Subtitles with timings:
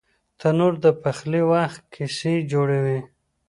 [0.39, 2.99] تنور د پخلي وخت کیسې جوړوي